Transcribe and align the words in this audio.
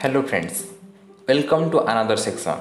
Hello 0.00 0.20
friends, 0.22 0.58
welcome 1.26 1.72
to 1.72 1.78
another 1.80 2.16
section. 2.16 2.58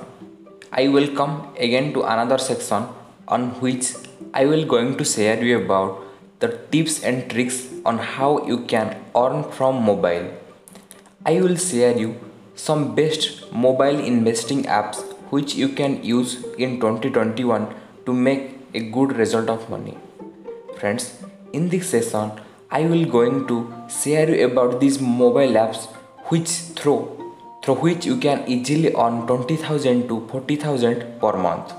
I 0.71 0.87
welcome 0.87 1.33
again 1.55 1.93
to 1.93 2.01
another 2.01 2.39
section 2.39 2.87
on 3.27 3.49
which 3.61 3.93
I 4.33 4.47
will 4.47 4.65
going 4.65 4.97
to 4.97 5.05
share 5.05 5.43
you 5.43 5.59
about 5.63 6.01
the 6.39 6.47
tips 6.71 7.03
and 7.03 7.29
tricks 7.29 7.67
on 7.85 7.99
how 7.99 8.43
you 8.47 8.61
can 8.61 8.97
earn 9.15 9.43
from 9.51 9.83
mobile. 9.83 10.33
I 11.27 11.39
will 11.39 11.57
share 11.57 11.95
you 11.95 12.15
some 12.55 12.95
best 12.95 13.53
mobile 13.53 13.99
investing 14.13 14.63
apps 14.63 15.03
which 15.29 15.53
you 15.53 15.69
can 15.69 16.03
use 16.03 16.43
in 16.57 16.79
2021 16.79 17.67
to 18.07 18.13
make 18.13 18.57
a 18.73 18.79
good 18.79 19.15
result 19.15 19.47
of 19.47 19.69
money. 19.69 19.95
Friends, 20.79 21.21
in 21.53 21.69
this 21.69 21.87
session 21.91 22.31
I 22.71 22.81
will 22.87 23.05
going 23.05 23.45
to 23.45 23.71
share 24.01 24.27
you 24.27 24.43
about 24.47 24.79
these 24.79 24.99
mobile 24.99 25.61
apps 25.65 25.85
which 26.31 26.49
through 26.79 27.16
through 27.67 27.81
which 27.83 28.05
you 28.05 28.15
can 28.15 28.47
easily 28.47 28.89
earn 28.95 29.27
20000 29.27 30.07
to 30.07 30.25
40000 30.29 31.19
per 31.19 31.33
month. 31.45 31.73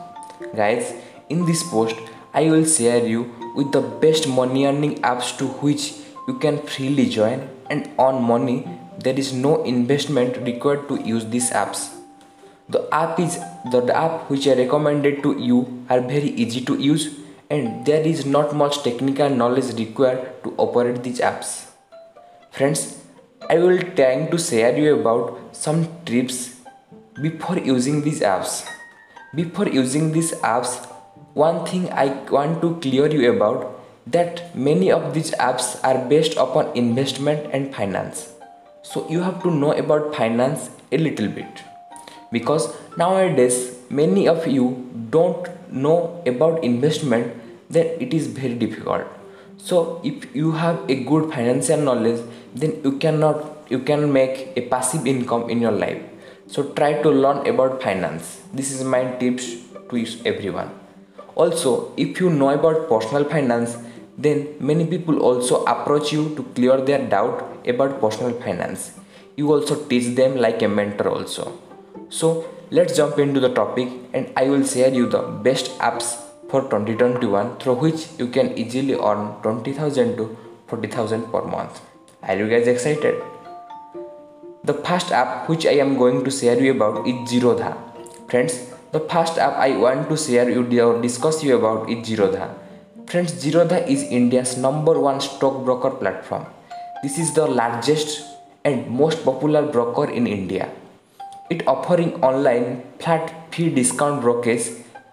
Guys, 0.55 0.93
in 1.31 1.47
this 1.47 1.63
post 1.63 1.97
I 2.35 2.51
will 2.51 2.67
share 2.67 3.07
you 3.07 3.23
with 3.57 3.73
the 3.73 3.81
best 3.81 4.29
money 4.29 4.67
earning 4.67 4.97
apps 4.97 5.31
to 5.39 5.47
which 5.63 5.95
you 6.27 6.35
can 6.41 6.59
freely 6.67 7.09
join 7.09 7.49
and 7.71 7.89
earn 7.99 8.23
money. 8.23 8.69
There 8.99 9.19
is 9.19 9.33
no 9.33 9.63
investment 9.65 10.37
required 10.51 10.89
to 10.89 11.01
use 11.01 11.25
these 11.25 11.51
apps. 11.53 11.89
The 12.69 12.87
app 12.93 13.19
is 13.19 13.39
the, 13.73 13.81
app 13.97 14.29
which 14.29 14.47
I 14.47 14.57
recommended 14.57 15.23
to 15.23 15.39
you 15.41 15.87
are 15.89 16.03
very 16.03 16.29
easy 16.45 16.61
to 16.67 16.79
use 16.79 17.19
and 17.49 17.87
there 17.87 18.03
is 18.03 18.27
not 18.27 18.55
much 18.55 18.83
technical 18.83 19.31
knowledge 19.31 19.73
required 19.79 20.45
to 20.45 20.55
operate 20.59 21.03
these 21.03 21.21
apps. 21.21 21.71
Friends, 22.51 22.98
I 23.51 23.59
will 23.59 23.79
trying 23.97 24.31
to 24.31 24.37
share 24.37 24.77
you 24.77 24.95
about 25.01 25.57
some 25.57 25.89
tips 26.05 26.57
before 27.23 27.57
using 27.59 28.03
these 28.03 28.21
apps. 28.21 28.69
Before 29.35 29.67
using 29.67 30.13
these 30.13 30.33
apps, 30.49 30.85
one 31.33 31.65
thing 31.65 31.89
I 31.91 32.09
want 32.31 32.61
to 32.61 32.75
clear 32.83 33.09
you 33.09 33.33
about 33.33 33.81
that 34.07 34.55
many 34.55 34.91
of 34.93 35.15
these 35.15 35.31
apps 35.47 35.83
are 35.83 36.07
based 36.11 36.37
upon 36.37 36.77
investment 36.77 37.49
and 37.55 37.75
finance. 37.75 38.35
So 38.83 39.09
you 39.09 39.23
have 39.23 39.43
to 39.43 39.51
know 39.51 39.73
about 39.73 40.15
finance 40.15 40.69
a 40.93 40.99
little 40.99 41.29
bit 41.29 41.63
because 42.31 42.75
nowadays 42.99 43.77
many 43.89 44.29
of 44.29 44.47
you 44.47 44.67
don't 45.09 45.49
know 45.73 46.23
about 46.27 46.63
investment 46.63 47.33
then 47.71 47.87
it 47.99 48.13
is 48.13 48.27
very 48.27 48.55
difficult 48.55 49.07
so 49.59 50.01
if 50.05 50.35
you 50.35 50.53
have 50.53 50.89
a 50.89 50.95
good 51.05 51.33
financial 51.33 51.81
knowledge 51.81 52.23
then 52.55 52.81
you 52.85 52.93
cannot 52.99 53.45
you 53.69 53.81
can 53.81 54.13
make 54.13 54.53
a 54.57 54.63
passive 54.69 55.07
income 55.07 55.51
in 55.51 55.61
your 55.61 55.73
life. 55.73 56.03
So 56.47 56.73
try 56.73 57.03
to 57.03 57.11
learn 57.11 57.47
about 57.47 57.83
finance. 57.83 58.41
This 58.55 58.71
is 58.73 58.83
my 58.83 59.05
tips 59.17 59.57
to 59.91 60.07
everyone. 60.25 60.71
Also 61.35 61.93
if 61.97 62.21
you 62.21 62.31
know 62.31 62.51
about 62.51 62.89
personal 62.89 63.25
finance 63.25 63.77
then 64.17 64.55
many 64.59 64.87
people 64.87 65.21
also 65.21 65.65
approach 65.65 66.13
you 66.13 66.35
to 66.37 66.43
clear 66.55 66.81
their 66.81 67.07
doubt 67.07 67.67
about 67.67 68.01
personal 68.01 68.33
finance. 68.41 68.99
You 69.37 69.53
also 69.53 69.85
teach 69.85 70.17
them 70.17 70.37
like 70.37 70.63
a 70.63 70.69
mentor 70.69 71.11
also. 71.11 71.61
So 72.09 72.49
let's 72.71 72.97
jump 72.97 73.19
into 73.19 73.41
the 73.41 73.51
topic 73.51 73.89
and 74.15 74.33
I 74.37 74.49
will 74.49 74.65
share 74.65 74.93
you 74.93 75.09
the 75.09 75.23
best 75.23 75.77
apps 75.79 76.28
for 76.51 76.63
2021 76.63 77.59
through 77.59 77.75
which 77.75 78.09
you 78.19 78.27
can 78.29 78.57
easily 78.57 78.95
earn 78.95 79.35
20,000 79.43 80.17
to 80.17 80.37
40,000 80.69 81.31
per 81.33 81.43
month. 81.43 81.81
Are 82.23 82.37
you 82.37 82.49
guys 82.49 82.67
excited? 82.67 83.23
The 84.65 84.75
first 84.75 85.13
app 85.13 85.49
which 85.49 85.67
I 85.67 85.77
am 85.85 85.97
going 85.97 86.25
to 86.25 86.31
share 86.31 86.61
you 86.63 86.73
about 86.73 87.07
is 87.07 87.15
Zerodha. 87.31 87.77
Friends, 88.29 88.71
the 88.93 89.01
first 89.01 89.39
app 89.39 89.55
I 89.55 89.77
want 89.77 90.09
to 90.09 90.17
share 90.17 90.49
you 90.51 90.65
or 90.81 91.01
discuss 91.01 91.43
you 91.45 91.57
about 91.57 91.89
is 91.91 92.09
Zerodha. 92.09 92.55
Friends, 93.07 93.33
Zerodha 93.33 93.87
is 93.87 94.03
India's 94.03 94.57
number 94.57 94.99
one 94.99 95.21
stockbroker 95.21 95.91
platform. 95.91 96.47
This 97.03 97.19
is 97.19 97.33
the 97.33 97.47
largest 97.47 98.25
and 98.65 98.89
most 98.91 99.25
popular 99.25 99.63
broker 99.63 100.11
in 100.11 100.27
India. 100.27 100.71
It 101.51 101.67
offering 101.67 102.23
online 102.23 102.83
flat 102.99 103.55
fee 103.55 103.71
discount 103.71 104.21
brokerage 104.21 104.69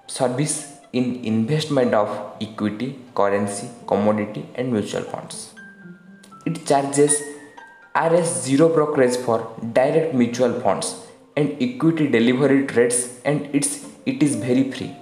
service 0.08 0.75
in 1.00 1.06
investment 1.32 1.94
of 1.94 2.10
equity, 2.42 2.90
currency, 3.14 3.68
commodity 3.88 4.44
and 4.56 4.72
mutual 4.72 5.04
funds. 5.04 5.54
It 6.46 6.66
charges 6.66 7.22
RS0 7.96 8.74
brokerage 8.74 9.18
for 9.26 9.38
direct 9.74 10.14
mutual 10.14 10.54
funds 10.62 10.88
and 11.36 11.56
equity 11.62 12.08
delivery 12.08 12.66
trades 12.68 13.00
and 13.26 13.50
it's 13.54 13.86
it 14.06 14.22
is 14.24 14.36
very 14.36 14.72
free. 14.72 14.96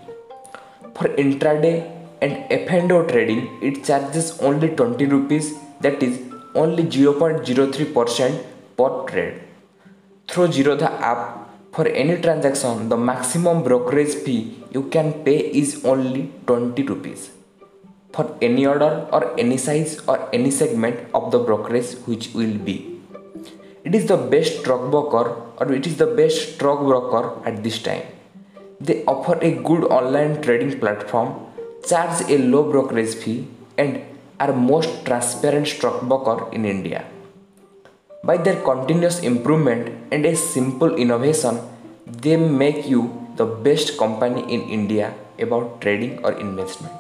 For 0.95 1.07
intraday 1.23 1.75
and 2.21 2.45
F&O 2.49 3.05
trading, 3.07 3.41
it 3.61 3.83
charges 3.83 4.39
only 4.39 4.69
20 4.69 5.05
rupees 5.07 5.53
that 5.81 6.01
is 6.01 6.19
only 6.55 6.83
0.03% 6.83 8.43
per 8.77 8.91
trade. 9.11 9.41
Through 10.27 10.47
Zerodha 10.47 10.89
app, 11.01 11.42
for 11.73 11.87
any 11.87 12.21
transaction, 12.21 12.87
the 12.89 12.97
maximum 12.97 13.63
brokerage 13.63 14.15
fee 14.23 14.63
you 14.71 14.83
can 14.89 15.11
pay 15.25 15.39
is 15.61 15.83
only 15.83 16.31
20 16.45 16.83
rupees 16.83 17.31
for 18.13 18.37
any 18.41 18.65
order 18.67 19.07
or 19.11 19.21
any 19.39 19.57
size 19.57 19.99
or 20.07 20.17
any 20.31 20.51
segment 20.51 20.99
of 21.15 21.31
the 21.31 21.39
brokerage 21.39 21.93
which 22.05 22.31
will 22.35 22.57
be. 22.59 22.99
It 23.83 23.95
is 23.95 24.05
the 24.05 24.17
best 24.17 24.59
stockbroker 24.59 25.25
or 25.57 25.73
it 25.73 25.87
is 25.87 25.97
the 25.97 26.05
best 26.05 26.55
stockbroker 26.55 27.41
at 27.43 27.63
this 27.63 27.81
time. 27.81 28.03
They 28.79 29.03
offer 29.05 29.39
a 29.41 29.51
good 29.51 29.85
online 29.85 30.43
trading 30.43 30.79
platform, 30.79 31.47
charge 31.87 32.29
a 32.29 32.37
low 32.37 32.69
brokerage 32.71 33.15
fee 33.15 33.47
and 33.79 34.01
are 34.39 34.53
most 34.53 35.05
transparent 35.05 35.67
stockbroker 35.67 36.53
in 36.53 36.65
India. 36.65 37.05
By 38.23 38.37
their 38.37 38.61
continuous 38.63 39.19
improvement 39.19 39.89
and 40.09 40.25
a 40.25 40.33
simple 40.33 40.95
innovation, 40.95 41.59
they 42.07 42.37
make 42.37 42.87
you 42.87 43.01
the 43.35 43.43
best 43.43 43.97
company 43.97 44.41
in 44.43 44.61
India 44.69 45.13
about 45.39 45.81
trading 45.81 46.23
or 46.23 46.31
investment. 46.31 46.95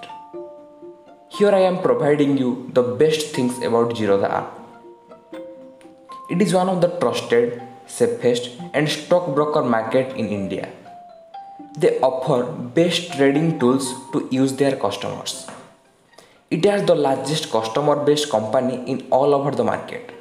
Here 1.29 1.51
I 1.51 1.61
am 1.61 1.81
providing 1.81 2.37
you 2.37 2.69
the 2.73 2.83
best 2.83 3.27
things 3.27 3.57
about 3.59 3.95
Zerodha 3.95 4.29
app. 4.29 4.51
It 6.29 6.41
is 6.41 6.53
one 6.53 6.67
of 6.67 6.81
the 6.81 6.89
trusted, 6.99 7.61
safest 7.87 8.49
and 8.73 8.89
stockbroker 8.89 9.63
market 9.63 10.17
in 10.17 10.27
India. 10.27 10.67
They 11.77 11.99
offer 12.01 12.43
best 12.51 13.13
trading 13.13 13.59
tools 13.59 13.93
to 14.11 14.27
use 14.29 14.57
their 14.57 14.75
customers. 14.75 15.47
It 16.51 16.65
has 16.65 16.83
the 16.83 16.95
largest 16.95 17.49
customer 17.49 17.95
based 17.95 18.29
company 18.29 18.83
in 18.91 19.07
all 19.09 19.33
over 19.33 19.51
the 19.51 19.63
market 19.63 20.12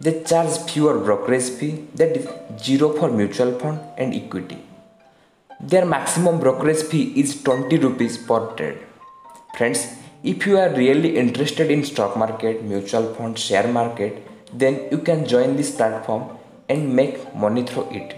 they 0.00 0.22
charge 0.24 0.58
fewer 0.70 0.98
brokerage 0.98 1.50
fee 1.58 1.86
that 1.94 2.16
is 2.16 2.26
zero 2.62 2.92
for 2.92 3.10
mutual 3.10 3.58
fund 3.58 3.80
and 3.96 4.14
equity. 4.14 4.58
Their 5.60 5.86
maximum 5.86 6.40
brokerage 6.40 6.82
fee 6.82 7.12
is 7.20 7.42
20 7.42 7.78
rupees 7.78 8.18
per 8.18 8.40
trade. 8.56 8.78
Friends, 9.56 9.86
if 10.22 10.46
you 10.46 10.58
are 10.58 10.70
really 10.70 11.16
interested 11.16 11.70
in 11.70 11.84
stock 11.84 12.16
market, 12.16 12.62
mutual 12.62 13.14
fund, 13.14 13.38
share 13.38 13.68
market, 13.68 14.26
then 14.52 14.88
you 14.90 14.98
can 14.98 15.26
join 15.26 15.56
this 15.56 15.74
platform 15.74 16.36
and 16.68 16.94
make 16.94 17.34
money 17.34 17.62
through 17.62 17.88
it. 17.90 18.14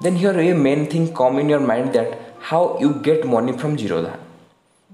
Then 0.00 0.16
here 0.16 0.38
a 0.38 0.54
main 0.54 0.86
thing 0.86 1.14
come 1.14 1.38
in 1.38 1.48
your 1.48 1.60
mind 1.60 1.92
that 1.94 2.18
how 2.40 2.78
you 2.78 2.94
get 2.94 3.26
money 3.26 3.56
from 3.56 3.76
Zerodha. 3.76 4.18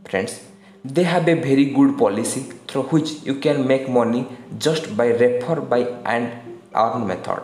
Friends, 0.08 0.40
they 0.84 1.02
have 1.02 1.28
a 1.28 1.34
very 1.34 1.66
good 1.66 1.98
policy 1.98 2.40
through 2.66 2.84
which 2.84 3.22
you 3.22 3.34
can 3.34 3.66
make 3.66 3.88
money 3.88 4.26
just 4.58 4.96
by 4.96 5.08
refer 5.08 5.60
by 5.60 5.80
and 6.04 6.32
earn 6.74 7.06
method. 7.06 7.42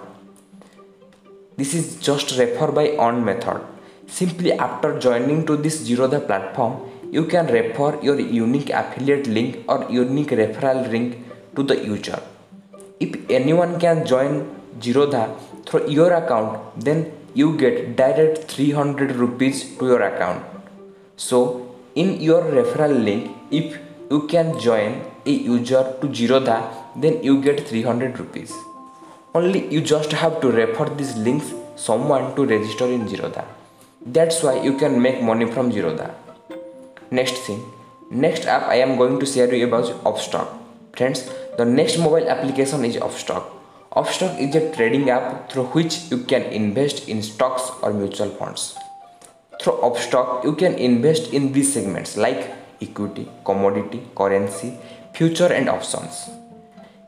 This 1.56 1.74
is 1.74 1.96
just 1.96 2.38
refer 2.38 2.70
by 2.72 2.88
earn 2.98 3.24
method. 3.24 3.60
Simply 4.06 4.52
after 4.52 4.98
joining 4.98 5.44
to 5.46 5.56
this 5.56 5.88
Zerodha 5.88 6.24
platform, 6.26 6.88
you 7.10 7.24
can 7.24 7.46
refer 7.46 7.98
your 8.02 8.18
unique 8.18 8.70
affiliate 8.70 9.26
link 9.26 9.64
or 9.68 9.86
unique 9.90 10.28
referral 10.28 10.90
link 10.90 11.18
to 11.56 11.62
the 11.62 11.76
user. 11.84 12.22
If 13.00 13.30
anyone 13.30 13.78
can 13.78 14.06
join 14.06 14.50
Zerodha 14.80 15.38
through 15.66 15.90
your 15.90 16.12
account, 16.12 16.80
then 16.80 17.12
you 17.34 17.56
get 17.56 17.96
direct 17.96 18.50
300 18.50 19.12
rupees 19.12 19.76
to 19.78 19.86
your 19.86 20.02
account. 20.02 20.44
So 21.16 21.65
in 22.02 22.08
your 22.20 22.42
referral 22.56 22.94
link 23.08 23.30
if 23.50 23.78
you 24.10 24.20
can 24.32 24.58
join 24.60 24.92
a 25.24 25.30
user 25.30 25.82
to 26.00 26.08
Zerodha 26.18 26.58
then 26.94 27.22
you 27.22 27.40
get 27.42 27.66
300 27.68 28.18
rupees. 28.18 28.52
Only 29.34 29.66
you 29.72 29.80
just 29.80 30.12
have 30.12 30.40
to 30.42 30.50
refer 30.50 30.88
these 30.90 31.16
links 31.16 31.52
someone 31.76 32.34
to 32.36 32.44
register 32.44 32.86
in 32.86 33.06
Zerodha 33.08 33.44
that's 34.04 34.42
why 34.42 34.60
you 34.62 34.76
can 34.78 35.00
make 35.00 35.22
money 35.22 35.50
from 35.50 35.72
Zerodha 35.72 36.14
next 37.10 37.38
thing. 37.46 37.60
Next 38.10 38.46
app 38.46 38.62
I 38.68 38.76
am 38.76 38.96
going 38.96 39.18
to 39.18 39.26
share 39.26 39.52
you 39.52 39.66
about 39.66 39.84
Upstox 40.04 40.48
friends 40.96 41.28
the 41.58 41.64
next 41.64 41.98
mobile 41.98 42.28
application 42.28 42.84
is 42.84 42.96
Upstox 42.96 43.56
Upstox 43.96 44.38
is 44.38 44.54
a 44.54 44.70
trading 44.74 45.08
app 45.08 45.50
through 45.50 45.68
which 45.76 46.10
you 46.10 46.18
can 46.24 46.42
invest 46.42 47.08
in 47.08 47.22
stocks 47.22 47.70
or 47.80 47.94
mutual 47.94 48.28
funds. 48.28 48.76
Through 49.66 49.82
Upstox, 49.82 50.44
you 50.44 50.52
can 50.54 50.74
invest 50.74 51.32
in 51.32 51.50
these 51.50 51.72
segments 51.74 52.16
like 52.16 52.52
equity, 52.80 53.28
commodity, 53.44 54.00
currency, 54.14 54.78
future 55.12 55.52
and 55.52 55.68
options. 55.68 56.30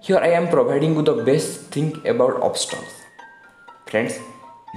Here 0.01 0.19
I 0.19 0.31
am 0.39 0.49
providing 0.49 0.97
you 0.97 1.03
the 1.03 1.23
best 1.23 1.71
thing 1.75 2.05
about 2.05 2.41
Upstox. 2.41 2.83
Friends, 3.87 4.19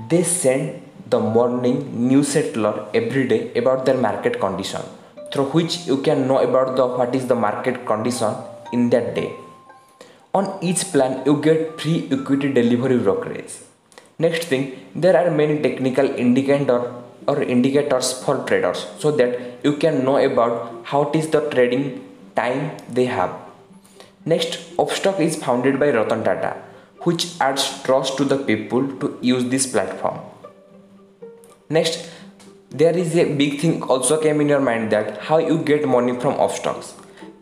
they 0.10 0.22
send 0.22 0.88
the 1.10 1.20
morning 1.20 2.08
newsletter 2.08 2.86
every 2.94 3.28
day 3.28 3.52
about 3.56 3.88
their 3.88 3.98
market 3.98 4.40
condition 4.40 4.84
through 5.34 5.46
which 5.46 5.88
you 5.88 6.04
can 6.04 6.28
know 6.28 6.38
about 6.38 6.76
the 6.76 6.86
what 6.86 7.16
is 7.16 7.26
the 7.26 7.40
market 7.48 7.84
condition 7.88 8.36
in 8.72 8.92
that 8.92 9.16
day. 9.16 9.34
On 10.36 10.56
each 10.62 10.84
plan, 10.92 11.24
you 11.26 11.42
get 11.42 11.82
free 11.82 12.08
equity 12.12 12.54
delivery 12.54 13.00
brokerage. 13.00 13.54
Next 14.20 14.44
thing, 14.44 14.66
there 14.94 15.18
are 15.18 15.32
many 15.32 15.64
technical 15.64 16.06
indicator 16.06 17.01
or 17.28 17.42
indicators 17.42 18.14
for 18.24 18.44
traders 18.46 18.86
so 19.00 19.12
that 19.12 19.60
you 19.64 19.74
can 19.78 20.04
know 20.04 20.18
about 20.18 20.84
how 20.86 21.04
it 21.10 21.16
is 21.16 21.30
the 21.30 21.42
trading 21.50 22.04
time 22.36 22.78
they 22.90 23.06
have. 23.06 23.36
Next, 24.26 24.60
Upstox 24.78 25.20
is 25.20 25.36
founded 25.36 25.80
by 25.80 25.90
Ratan 25.90 26.24
Tata, 26.24 26.56
which 27.02 27.40
adds 27.40 27.82
trust 27.84 28.18
to 28.18 28.24
the 28.24 28.38
people 28.38 28.88
to 29.00 29.18
use 29.22 29.46
this 29.46 29.66
platform. 29.66 30.20
Next, 31.70 32.10
there 32.70 32.96
is 32.96 33.16
a 33.16 33.34
big 33.36 33.60
thing 33.60 33.82
also 33.84 34.22
came 34.22 34.40
in 34.42 34.48
your 34.48 34.62
mind 34.62 34.92
that 34.92 35.18
how 35.18 35.38
you 35.38 35.58
get 35.58 35.88
money 35.88 36.20
from 36.20 36.36
Upstox. 36.36 36.94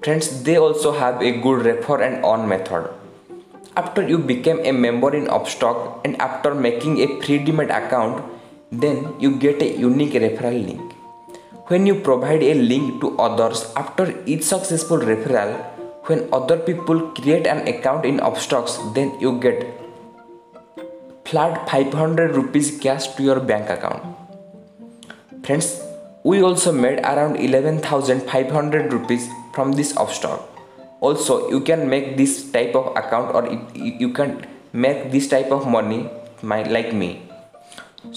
Friends, 0.04 0.44
they 0.44 0.58
also 0.58 0.92
have 0.92 1.22
a 1.22 1.32
good 1.40 1.66
refer 1.66 2.02
and 2.02 2.24
earn 2.24 2.48
method. 2.48 2.90
After 3.76 4.08
you 4.08 4.18
become 4.18 4.60
a 4.64 4.72
member 4.72 5.14
in 5.16 5.26
Upstox 5.28 6.02
and 6.06 6.20
after 6.22 6.56
making 6.56 7.00
a 7.00 7.22
free 7.22 7.40
demat 7.40 7.66
account, 7.66 8.24
then 8.72 9.14
you 9.20 9.36
get 9.38 9.62
a 9.62 9.78
unique 9.78 10.14
referral 10.14 10.66
link. 10.66 10.94
When 11.68 11.86
you 11.86 11.96
provide 11.96 12.44
a 12.44 12.54
link 12.54 13.02
to 13.02 13.18
others 13.18 13.72
after 13.76 14.24
each 14.26 14.44
successful 14.44 14.98
referral, 14.98 15.64
when 16.06 16.28
other 16.34 16.58
people 16.58 17.12
create 17.12 17.46
an 17.46 17.68
account 17.68 18.06
in 18.06 18.18
Upstox, 18.18 18.94
then 18.96 19.20
you 19.20 19.40
get 19.40 19.68
flat 21.26 21.70
500 21.70 22.36
rupees 22.36 22.80
cash 22.80 23.08
to 23.16 23.24
your 23.24 23.40
bank 23.40 23.70
account. 23.70 24.04
Friends, 25.44 25.80
we 26.24 26.42
also 26.42 26.72
made 26.72 27.00
around 27.00 27.38
11,500 27.38 28.92
rupees 28.92 29.30
from 29.54 29.74
this 29.74 29.94
Upstox. 29.94 30.42
Also, 31.02 31.50
you 31.50 31.62
can 31.62 31.88
make 31.88 32.18
this 32.18 32.52
type 32.52 32.76
of 32.76 32.96
account 32.98 33.34
or 33.36 33.48
you 33.76 34.12
can 34.12 34.46
make 34.74 35.12
this 35.12 35.28
type 35.28 35.52
of 35.52 35.68
money 35.68 36.10
like 36.42 36.94
me. 36.94 37.29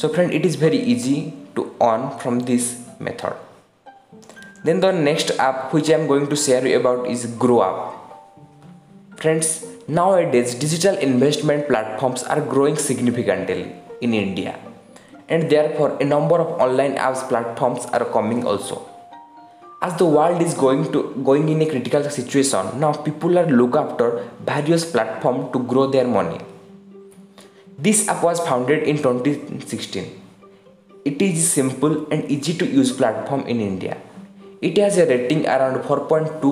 So 0.02 0.08
friend, 0.08 0.32
it 0.32 0.44
is 0.44 0.56
very 0.56 0.78
easy 0.78 1.32
to 1.54 1.76
earn 1.80 2.18
from 2.18 2.40
this 2.40 2.64
method. 2.98 3.34
Then 4.64 4.80
the 4.80 4.90
next 4.90 5.30
app 5.38 5.72
which 5.72 5.90
I 5.90 5.92
am 5.92 6.08
going 6.08 6.26
to 6.26 6.34
share 6.34 6.66
you 6.66 6.80
about 6.80 7.06
is 7.06 7.24
Groww 7.42 7.60
App. 7.68 9.20
Friends, 9.20 9.64
nowadays 9.86 10.56
digital 10.56 10.96
investment 10.96 11.68
platforms 11.68 12.24
are 12.24 12.40
growing 12.40 12.74
significantly 12.74 13.76
in 14.00 14.12
India 14.12 14.58
and 15.28 15.48
therefore 15.48 15.96
a 16.00 16.04
number 16.04 16.40
of 16.40 16.60
online 16.60 16.96
apps 16.96 17.28
platforms 17.28 17.86
are 17.92 18.04
coming 18.06 18.44
also. 18.44 18.84
As 19.80 19.96
the 19.98 20.06
world 20.06 20.42
is 20.42 20.52
going 20.54 20.90
to 20.90 21.14
going 21.22 21.48
in 21.48 21.62
a 21.62 21.66
critical 21.70 22.10
situation, 22.10 22.80
now 22.80 22.92
people 22.92 23.38
are 23.38 23.46
look 23.46 23.76
after 23.76 24.28
various 24.40 24.84
platforms 24.84 25.52
to 25.52 25.60
grow 25.60 25.86
their 25.86 26.08
money. 26.08 26.40
This 27.84 28.06
app 28.06 28.22
was 28.22 28.38
founded 28.38 28.84
in 28.84 28.98
2016. 28.98 30.04
It 31.04 31.20
is 31.20 31.38
a 31.38 31.48
simple 31.48 32.06
and 32.12 32.30
easy 32.30 32.54
to 32.58 32.64
use 32.64 32.92
platform 32.92 33.40
in 33.48 33.60
India. 33.60 33.96
It 34.60 34.78
has 34.78 34.98
a 34.98 35.06
rating 35.06 35.46
around 35.46 35.82
4.2 35.82 36.42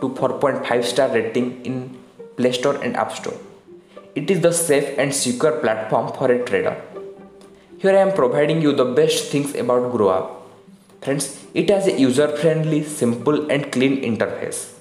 to 0.00 0.08
4.5 0.10 0.84
star 0.84 1.08
rating 1.08 1.64
in 1.64 1.96
Play 2.36 2.52
Store 2.52 2.76
and 2.84 2.98
App 2.98 3.12
Store. 3.12 3.38
It 4.14 4.30
is 4.30 4.42
the 4.42 4.52
safe 4.52 4.98
and 4.98 5.14
secure 5.14 5.52
platform 5.62 6.12
for 6.12 6.30
a 6.30 6.44
trader. 6.44 6.76
Here 7.78 7.96
I 7.96 8.02
am 8.02 8.12
providing 8.12 8.60
you 8.60 8.72
the 8.72 8.84
best 8.84 9.32
things 9.32 9.54
about 9.54 9.90
Groww 9.90 10.12
App. 10.18 10.30
Friends, 11.00 11.46
it 11.54 11.70
has 11.70 11.86
a 11.86 11.98
user-friendly, 11.98 12.84
simple 12.84 13.50
and 13.50 13.72
clean 13.72 14.02
interface. 14.02 14.74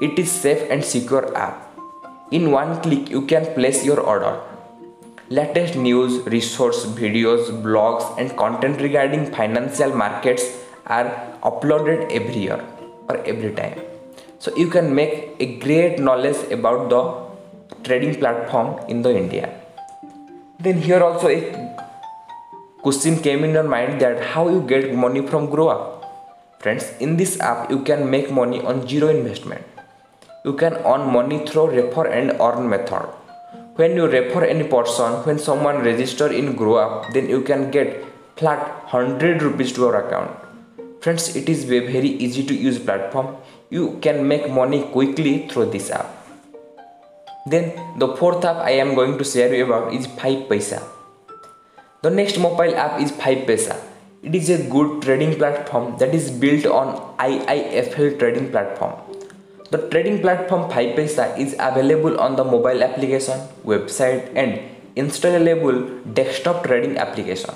It 0.00 0.18
is 0.18 0.32
safe 0.32 0.70
and 0.70 0.82
secure 0.82 1.36
app. 1.36 1.70
In 2.30 2.50
one 2.50 2.80
click 2.80 3.10
you 3.10 3.26
can 3.26 3.52
place 3.52 3.84
your 3.84 4.00
order. 4.00 4.40
Latest 5.30 5.74
news, 5.74 6.20
resource, 6.26 6.84
videos, 6.84 7.48
blogs 7.62 8.18
and 8.18 8.36
content 8.36 8.78
regarding 8.82 9.32
financial 9.32 9.88
markets 9.96 10.44
are 10.86 11.38
uploaded 11.42 12.12
every 12.12 12.40
year 12.40 12.62
or 13.08 13.16
every 13.24 13.54
time. 13.54 13.80
So 14.38 14.54
you 14.54 14.68
can 14.68 14.94
make 14.94 15.34
a 15.40 15.56
great 15.60 15.98
knowledge 15.98 16.52
about 16.52 16.90
the 16.90 17.80
trading 17.84 18.16
platform 18.16 18.78
in 18.90 19.00
the 19.00 19.16
india. 19.16 19.48
Then 20.60 20.82
here 20.82 21.02
also 21.02 21.28
a 21.28 21.74
question 22.82 23.16
came 23.16 23.44
in 23.44 23.52
your 23.52 23.62
mind 23.62 24.02
that 24.02 24.22
how 24.22 24.50
you 24.50 24.60
get 24.60 24.94
money 24.94 25.26
from 25.26 25.48
Groww 25.48 25.72
app 25.74 26.60
friends 26.60 26.92
in 27.00 27.16
this 27.16 27.40
app 27.40 27.70
you 27.70 27.82
can 27.82 28.10
make 28.10 28.30
money 28.30 28.60
on 28.60 28.86
zero 28.86 29.08
investment. 29.08 29.64
You 30.44 30.52
can 30.52 30.74
earn 30.84 31.10
money 31.10 31.46
through 31.46 31.70
refer 31.70 32.08
and 32.08 32.38
earn 32.38 32.68
method 32.68 33.08
when 33.76 33.96
you 33.96 34.06
refer 34.06 34.44
any 34.44 34.64
person 34.76 35.12
when 35.26 35.38
someone 35.38 35.82
register 35.90 36.32
in 36.32 36.56
Groww 36.56 36.80
app 36.84 37.12
then 37.12 37.28
you 37.28 37.42
can 37.42 37.70
get 37.70 38.04
flat 38.36 38.60
100 38.92 39.42
rupees 39.42 39.72
to 39.72 39.82
your 39.82 39.96
account 39.96 40.44
Friends, 41.04 41.36
it 41.36 41.50
is 41.50 41.64
very 41.64 42.08
easy 42.26 42.42
to 42.46 42.54
use 42.54 42.78
platform. 42.78 43.36
You 43.68 43.98
can 44.00 44.26
make 44.26 44.48
money 44.48 44.84
quickly 44.84 45.46
through 45.48 45.66
this 45.66 45.90
app. 45.90 46.06
Then 47.46 47.98
the 47.98 48.16
fourth 48.16 48.42
app 48.42 48.56
I 48.56 48.70
am 48.84 48.94
going 48.94 49.18
to 49.18 49.24
share 49.32 49.54
you 49.54 49.66
about 49.66 49.92
is 49.92 50.06
5paisa. 50.06 50.82
The 52.00 52.08
next 52.08 52.38
mobile 52.38 52.74
app 52.74 53.02
is 53.02 53.12
5paisa. 53.12 53.78
It 54.22 54.34
is 54.34 54.48
a 54.48 54.66
good 54.70 55.02
trading 55.02 55.36
platform 55.36 55.98
that 55.98 56.14
is 56.14 56.30
built 56.30 56.64
on 56.64 56.96
IIFL 57.18 58.18
trading 58.18 58.50
platform. 58.50 58.94
The 59.70 59.88
trading 59.88 60.20
platform 60.20 60.70
5paisa 60.70 61.38
is 61.38 61.56
available 61.58 62.20
on 62.20 62.36
the 62.36 62.44
mobile 62.44 62.82
application, 62.82 63.40
website 63.64 64.30
and 64.36 64.60
installable 64.94 66.14
desktop 66.14 66.64
trading 66.64 66.98
application. 66.98 67.54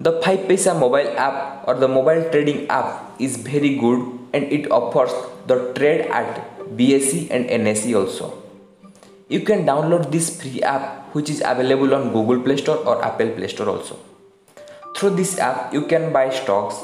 The 0.00 0.20
5paisa 0.20 0.78
mobile 0.78 1.16
app 1.16 1.66
or 1.68 1.74
the 1.74 1.88
mobile 1.88 2.28
trading 2.30 2.68
app 2.68 3.14
is 3.20 3.36
very 3.36 3.76
good 3.76 4.18
and 4.32 4.44
it 4.52 4.70
offers 4.70 5.12
the 5.46 5.72
trade 5.74 6.10
at 6.10 6.76
BSE 6.76 7.30
and 7.30 7.46
NSE 7.46 7.94
also. 7.94 8.42
You 9.28 9.40
can 9.40 9.64
download 9.64 10.10
this 10.10 10.40
free 10.40 10.62
app 10.62 11.14
which 11.14 11.30
is 11.30 11.40
available 11.44 11.94
on 11.94 12.12
Google 12.12 12.42
Play 12.42 12.56
Store 12.56 12.78
or 12.78 13.02
Apple 13.04 13.30
Play 13.30 13.48
Store 13.48 13.68
also. 13.68 13.96
Through 14.96 15.16
this 15.16 15.38
app 15.38 15.72
you 15.72 15.86
can 15.86 16.12
buy 16.12 16.30
stocks, 16.30 16.76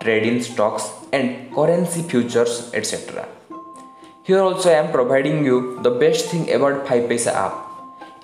trade 0.00 0.26
in 0.26 0.42
stocks 0.42 0.90
and 1.12 1.54
currency 1.54 2.02
futures 2.02 2.72
etc. 2.74 3.28
Here 4.24 4.40
also 4.40 4.70
I 4.70 4.74
am 4.74 4.90
providing 4.90 5.44
you 5.44 5.78
the 5.82 5.90
best 5.90 6.26
thing 6.26 6.50
about 6.50 6.86
5paisa 6.86 7.32
app. 7.32 7.54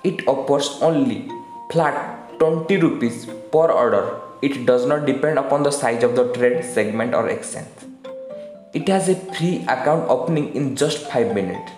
It 0.03 0.27
offers 0.27 0.79
only 0.81 1.29
flat 1.71 2.39
20 2.39 2.77
rupees 2.77 3.27
per 3.51 3.69
order 3.69 4.21
it 4.41 4.65
does 4.65 4.87
not 4.87 5.05
depend 5.05 5.37
upon 5.37 5.61
the 5.61 5.71
size 5.71 6.03
of 6.03 6.15
the 6.15 6.33
trade, 6.33 6.65
segment 6.65 7.13
or 7.13 7.29
exchange. 7.29 7.67
It 8.73 8.87
has 8.87 9.07
a 9.07 9.15
free 9.15 9.63
account 9.67 10.09
opening 10.09 10.55
in 10.55 10.75
just 10.75 11.11
5 11.11 11.35
minutes. 11.35 11.71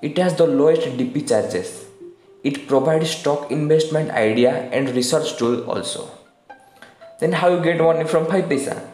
It 0.00 0.18
has 0.18 0.34
the 0.34 0.46
lowest 0.46 0.82
DP 0.82 1.28
charges. 1.28 1.84
It 2.42 2.66
provides 2.66 3.10
stock 3.10 3.52
investment 3.52 4.10
idea 4.10 4.50
and 4.72 4.90
research 4.90 5.36
tool 5.36 5.62
also. 5.70 6.10
Then 7.20 7.30
how 7.30 7.54
you 7.54 7.62
get 7.62 7.78
money 7.78 8.02
from 8.02 8.26
5paisa? 8.26 8.91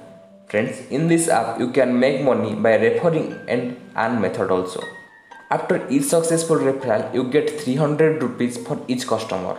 Friends, 0.50 0.80
in 0.90 1.08
this 1.08 1.28
app 1.28 1.60
you 1.60 1.70
can 1.70 1.98
make 2.00 2.22
money 2.24 2.54
by 2.54 2.76
referring 2.76 3.34
and 3.48 3.76
earn 3.94 4.18
method 4.18 4.50
also. 4.50 4.82
After 5.50 5.86
each 5.90 6.04
successful 6.04 6.56
referral, 6.56 7.12
you 7.14 7.24
get 7.24 7.50
300 7.60 8.22
rupees 8.22 8.56
for 8.56 8.78
each 8.88 9.06
customer. 9.06 9.58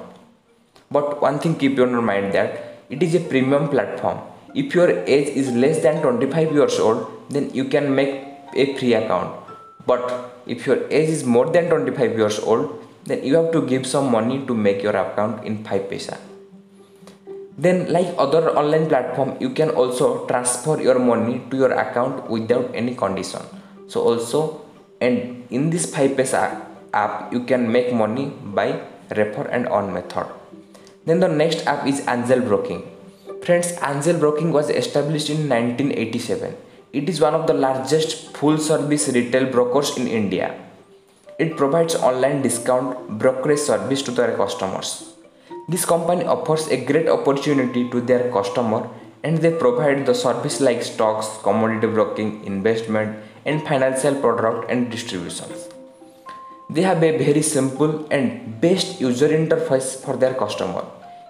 But 0.89 1.21
one 1.21 1.37
thing 1.37 1.55
keep 1.55 1.77
in 1.77 1.91
your 1.91 2.01
mind 2.01 2.33
that 2.33 2.79
it 2.89 3.03
is 3.03 3.13
a 3.13 3.19
premium 3.19 3.69
platform. 3.69 4.19
If 4.55 4.73
your 4.73 4.89
age 5.05 5.27
is 5.27 5.51
less 5.51 5.83
than 5.83 6.01
25 6.01 6.53
years 6.53 6.79
old, 6.79 7.05
then 7.29 7.53
you 7.53 7.65
can 7.65 7.93
make 7.93 8.23
a 8.55 8.75
free 8.77 8.93
account. 8.95 9.35
But 9.85 10.41
if 10.47 10.65
your 10.65 10.87
age 10.89 11.09
is 11.09 11.23
more 11.23 11.51
than 11.51 11.69
25 11.69 12.17
years 12.17 12.39
old, 12.39 12.83
then 13.05 13.23
you 13.23 13.35
have 13.35 13.51
to 13.51 13.61
give 13.61 13.85
some 13.85 14.11
money 14.11 14.43
to 14.47 14.55
make 14.55 14.81
your 14.81 14.95
account 14.95 15.45
in 15.45 15.63
5paisa. 15.63 16.17
Then 17.59 17.91
like 17.91 18.15
other 18.17 18.55
online 18.55 18.87
platform, 18.87 19.35
you 19.43 19.49
can 19.49 19.71
also 19.71 20.25
transfer 20.27 20.79
your 20.79 20.97
money 20.97 21.43
to 21.51 21.57
your 21.57 21.73
account 21.73 22.29
without 22.29 22.71
any 22.73 22.95
condition. 22.95 23.43
So 23.89 23.99
also 23.99 24.63
and 25.01 25.43
in 25.49 25.69
this 25.69 25.91
5paisa 25.91 26.63
app 26.93 27.33
you 27.33 27.43
can 27.43 27.69
make 27.69 27.91
money 27.91 28.31
by 28.55 28.79
refer 29.11 29.43
and 29.51 29.67
earn 29.67 29.91
method. 29.91 30.27
Then 31.05 31.19
the 31.19 31.27
next 31.27 31.67
app 31.67 31.85
is 31.85 31.99
angel 32.07 32.39
broking. 32.39 32.87
Friends 33.43 33.75
angel 33.83 34.17
broking 34.23 34.53
was 34.53 34.69
established 34.69 35.29
in 35.29 35.49
1987 35.49 36.55
it 36.91 37.07
is 37.07 37.21
one 37.21 37.35
of 37.35 37.45
the 37.45 37.53
largest 37.53 38.35
full 38.35 38.57
service 38.57 39.09
retail 39.09 39.45
brokers 39.51 39.97
in 39.97 40.07
india. 40.07 40.47
It 41.37 41.55
provides 41.57 41.95
online 41.95 42.41
discount 42.41 43.19
brokerage 43.19 43.59
service 43.59 44.01
to 44.03 44.11
their 44.11 44.35
customers 44.35 45.09
this 45.69 45.85
company 45.85 46.25
offers 46.25 46.67
a 46.69 46.83
great 46.83 47.07
opportunity 47.07 47.87
to 47.91 48.01
their 48.01 48.31
customer 48.31 48.89
and 49.23 49.37
they 49.37 49.51
provide 49.51 50.05
the 50.05 50.15
service 50.15 50.59
like 50.59 50.81
stocks, 50.81 51.27
commodity 51.43 51.85
broking, 51.85 52.43
investment, 52.43 53.15
and 53.45 53.61
financial 53.67 54.15
product 54.15 54.71
and 54.71 54.89
distributions. 54.89 55.67
They 56.71 56.81
have 56.81 57.03
a 57.03 57.17
very 57.17 57.43
simple 57.43 58.07
and 58.09 58.59
best 58.59 58.99
user 58.99 59.27
interface 59.27 60.03
for 60.03 60.17
their 60.17 60.33
customer. 60.33 60.85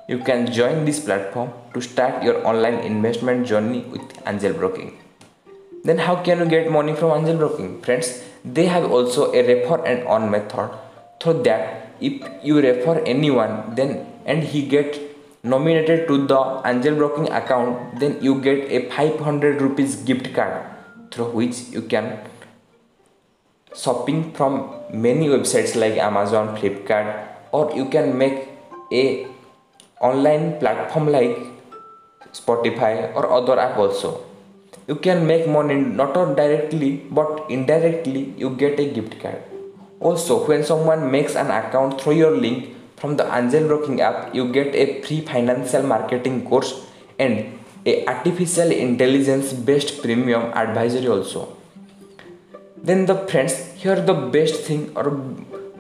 You 0.08 0.19
can 0.19 0.51
join 0.51 0.86
this 0.86 1.00
platform 1.01 1.51
to 1.74 1.81
start 1.81 2.24
your 2.24 2.46
online 2.48 2.79
investment 2.79 3.46
journey 3.46 3.81
with 3.81 4.01
Angel 4.25 4.53
Broking. 4.53 4.98
Then 5.84 5.98
how 5.98 6.15
can 6.24 6.39
you 6.39 6.46
get 6.46 6.72
money 6.72 6.96
from 6.96 7.12
Angel 7.12 7.38
Broking? 7.38 7.81
Friends, 7.81 8.24
they 8.46 8.67
have 8.67 8.89
also 8.89 9.34
a 9.34 9.43
refer 9.43 9.84
and 9.86 10.08
earn 10.08 10.31
method 10.31 10.72
through 11.19 11.43
that 11.43 11.89
if 12.00 12.24
you 12.43 12.62
refer 12.62 13.00
anyone 13.00 13.75
then 13.75 14.09
and 14.29 14.50
he 14.53 14.62
get 14.74 15.00
nominated 15.53 16.07
to 16.09 16.17
the 16.31 16.39
angel 16.71 16.98
broking 17.01 17.29
account 17.41 18.00
then 18.00 18.17
you 18.27 18.33
get 18.48 18.74
a 18.79 18.81
500 18.98 19.62
rupees 19.65 19.95
gift 20.09 20.33
card 20.39 20.55
through 21.12 21.29
which 21.41 21.62
you 21.77 21.83
can 21.93 22.09
shopping 23.83 24.24
from 24.39 24.57
many 25.07 25.27
websites 25.36 25.75
like 25.83 26.01
amazon 26.09 26.55
flipkart 26.57 27.12
or 27.51 27.63
you 27.81 27.86
can 27.95 28.17
make 28.24 28.38
a 29.03 29.05
online 30.09 30.45
platform 30.59 31.07
like 31.17 31.38
spotify 32.33 33.13
or 33.15 33.31
other 33.31 33.59
app 33.59 33.77
also. 33.77 34.25
You 34.88 34.95
can 34.95 35.25
make 35.27 35.48
money 35.48 35.75
not 35.75 36.13
directly 36.36 37.03
but 37.12 37.45
indirectly 37.50 38.33
you 38.38 38.51
get 38.51 38.79
a 38.79 38.91
gift 38.91 39.19
card. 39.19 39.41
Also 40.00 40.45
when 40.48 40.63
someone 40.63 41.12
makes 41.12 41.36
an 41.36 41.51
account 41.51 42.01
through 42.01 42.13
your 42.13 42.31
link 42.31 42.75
from 43.00 43.15
the 43.15 43.25
Angel 43.36 43.68
Broking 43.68 44.01
app, 44.01 44.36
you 44.36 44.51
get 44.51 44.75
a 44.75 45.01
free 45.01 45.22
financial 45.22 45.84
marketing 45.84 46.46
course 46.46 46.86
and 47.18 47.60
a 47.86 48.06
artificial 48.08 48.72
intelligence 48.72 49.53
based 49.53 50.01
premium 50.01 50.51
advisory 50.53 51.08
also. 51.08 51.56
Then 52.77 53.06
the 53.06 53.15
friends, 53.27 53.56
here 53.75 54.01
the 54.01 54.13
best 54.13 54.56
thing 54.62 54.91
or 54.96 55.10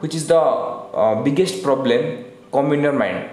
which 0.01 0.15
is 0.15 0.27
the 0.27 0.39
uh, 0.39 1.21
biggest 1.21 1.61
problem 1.61 2.25
come 2.51 2.71
in 2.73 2.81
your 2.81 2.93
mind. 2.93 3.29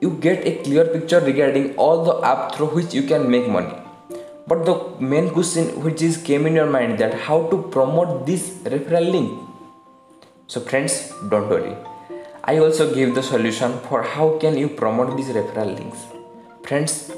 You 0.00 0.10
get 0.20 0.46
a 0.46 0.62
clear 0.62 0.84
picture 0.86 1.20
regarding 1.20 1.76
all 1.76 2.04
the 2.04 2.26
app 2.26 2.54
through 2.54 2.68
which 2.68 2.92
you 2.92 3.04
can 3.04 3.30
make 3.30 3.48
money. 3.48 3.74
But 4.46 4.66
the 4.66 4.74
main 5.00 5.30
question 5.30 5.82
which 5.82 6.02
is 6.02 6.16
came 6.16 6.46
in 6.46 6.54
your 6.54 6.66
mind 6.66 6.98
that 6.98 7.14
how 7.14 7.48
to 7.48 7.62
promote 7.70 8.26
this 8.26 8.50
referral 8.64 9.10
link. 9.10 9.40
So 10.46 10.60
friends, 10.60 11.12
don't 11.30 11.48
worry 11.48 11.74
I 12.46 12.58
also 12.58 12.92
give 12.92 13.14
the 13.14 13.22
solution 13.22 13.72
for 13.88 14.02
how 14.02 14.36
can 14.36 14.58
you 14.58 14.68
promote 14.68 15.16
these 15.16 15.28
referral 15.28 15.74
links. 15.74 15.96
Friends, 16.62 17.10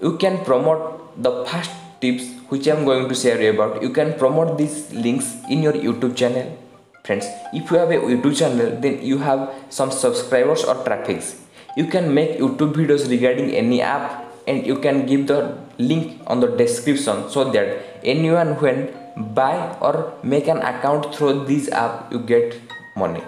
you 0.00 0.16
can 0.18 0.44
promote 0.44 1.20
the 1.20 1.44
first 1.46 1.72
tips 2.00 2.30
which 2.48 2.68
I 2.68 2.76
am 2.76 2.84
going 2.84 3.08
to 3.08 3.14
share 3.14 3.42
about. 3.50 3.82
You 3.82 3.90
can 3.90 4.14
promote 4.16 4.56
these 4.56 4.92
links 4.92 5.34
in 5.50 5.64
your 5.64 5.72
YouTube 5.72 6.14
channel. 6.14 6.56
Friends, 7.04 7.26
if 7.52 7.68
you 7.72 7.76
have 7.76 7.90
a 7.90 7.94
YouTube 7.94 8.38
channel, 8.38 8.78
then 8.80 9.02
you 9.02 9.18
have 9.18 9.50
some 9.68 9.90
subscribers 9.90 10.62
or 10.62 10.76
traffics. 10.84 11.42
You 11.76 11.86
can 11.86 12.14
make 12.14 12.38
YouTube 12.38 12.74
videos 12.74 13.10
regarding 13.10 13.50
any 13.50 13.82
app 13.82 14.30
and 14.46 14.64
you 14.64 14.78
can 14.78 15.06
give 15.06 15.26
the 15.26 15.58
link 15.78 16.22
on 16.28 16.38
the 16.38 16.46
description 16.46 17.28
so 17.28 17.50
that 17.50 17.98
anyone 18.04 18.54
when 18.62 18.94
buy 19.34 19.76
or 19.80 20.14
make 20.22 20.46
an 20.46 20.58
account 20.58 21.12
through 21.12 21.46
this 21.46 21.68
app 21.72 22.12
you 22.12 22.20
get 22.20 22.54
money 22.94 23.22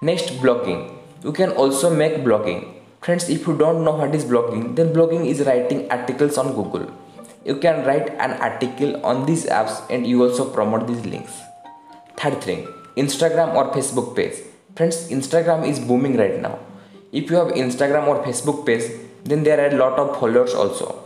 Next 0.00 0.30
blogging. 0.38 0.94
You 1.24 1.32
can 1.32 1.50
also 1.50 1.90
make 1.90 2.18
blogging. 2.22 2.72
Friends, 3.00 3.28
if 3.28 3.48
you 3.48 3.56
don't 3.58 3.82
know 3.82 3.96
what 3.96 4.14
is 4.14 4.24
blogging, 4.24 4.76
then 4.76 4.94
blogging 4.94 5.26
is 5.26 5.40
writing 5.40 5.90
articles 5.90 6.38
on 6.38 6.54
Google. 6.54 6.86
You 7.44 7.56
can 7.56 7.84
write 7.84 8.10
an 8.10 8.32
article 8.38 9.04
on 9.04 9.26
these 9.26 9.46
apps 9.46 9.82
and 9.90 10.06
you 10.06 10.22
also 10.22 10.48
promote 10.48 10.86
these 10.86 11.04
links. 11.04 11.32
Third 12.16 12.40
thing, 12.42 12.68
Instagram 12.96 13.54
or 13.56 13.72
Facebook 13.72 14.14
page. 14.14 14.38
Friends, 14.76 15.08
Instagram 15.08 15.66
is 15.66 15.80
booming 15.80 16.16
right 16.16 16.40
now. 16.40 16.60
If 17.10 17.28
you 17.28 17.36
have 17.36 17.48
Instagram 17.48 18.06
or 18.06 18.22
Facebook 18.22 18.64
page, 18.64 18.84
then 19.24 19.42
there 19.42 19.60
are 19.60 19.74
a 19.74 19.78
lot 19.78 19.98
of 19.98 20.16
followers 20.20 20.54
also. 20.54 21.04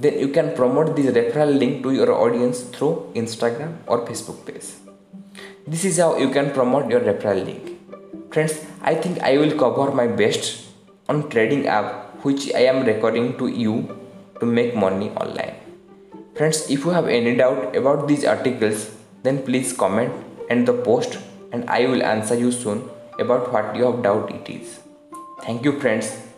Then 0.00 0.18
you 0.18 0.28
can 0.28 0.56
promote 0.56 0.96
this 0.96 1.14
referral 1.14 1.56
link 1.56 1.84
to 1.84 1.92
your 1.92 2.10
audience 2.10 2.62
through 2.62 3.12
Instagram 3.14 3.76
or 3.86 4.04
Facebook 4.04 4.44
page. 4.44 4.66
This 5.64 5.84
is 5.84 5.98
how 5.98 6.16
you 6.16 6.30
can 6.30 6.50
promote 6.50 6.90
your 6.90 7.00
referral 7.00 7.44
link. 7.44 7.71
Friends, 8.32 8.64
I 8.80 8.94
think 8.94 9.20
I 9.20 9.36
will 9.36 9.58
cover 9.58 9.92
my 9.92 10.06
best 10.06 10.64
on 11.06 11.28
trading 11.28 11.66
app 11.66 12.24
which 12.24 12.50
I 12.54 12.60
am 12.60 12.86
recording 12.86 13.36
to 13.36 13.46
you 13.46 13.74
to 14.40 14.46
make 14.46 14.74
money 14.74 15.10
online. 15.10 15.54
Friends, 16.34 16.70
if 16.70 16.86
you 16.86 16.92
have 16.92 17.08
any 17.08 17.36
doubt 17.36 17.76
about 17.76 18.08
these 18.08 18.24
articles, 18.24 18.90
then 19.22 19.42
please 19.42 19.74
comment 19.74 20.14
and 20.48 20.66
the 20.66 20.72
post 20.72 21.18
and 21.52 21.68
I 21.68 21.84
will 21.84 22.02
answer 22.02 22.34
you 22.34 22.50
soon 22.52 22.88
about 23.18 23.52
what 23.52 23.76
your 23.76 24.00
doubt 24.00 24.32
it 24.32 24.48
is. 24.48 24.80
Thank 25.42 25.66
you 25.66 25.78
friends. 25.78 26.31